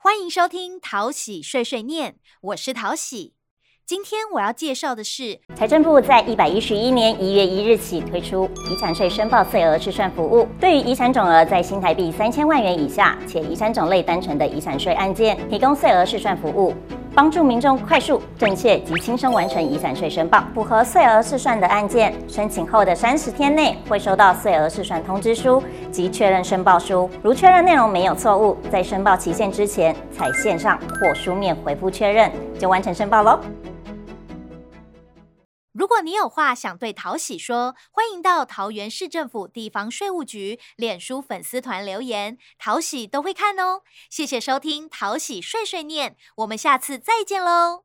[0.00, 3.34] 欢迎收听淘喜碎碎念，我是淘喜。
[3.84, 16.72] 今天我要介绍的是，财政部在一百一十一年一月一日起推出遗产税申报税额试算服务，对于遗产总额在新台币三千万元以下且遗产种类单纯的遗产税案件，提供税额试算服务，
[17.18, 20.40] 帮助民众快速、正确及轻松完成遗产税申报。
[20.54, 25.60] 符合税额试算的案件，申请后的三十天内会收到税额试算通知书
[25.90, 27.10] 及确认申报书。
[27.20, 33.40] 如确认内容没有错误，在申报期限之前，采线上或书面回复确认，就完成申报喽。
[35.88, 43.80] 如果你有话想对淘喜说，欢迎到桃园市政府地方税务局脸书粉丝团留言，淘喜都会看哦。
[44.10, 47.84] 谢谢收听淘喜碎碎念，我们下次再见喽。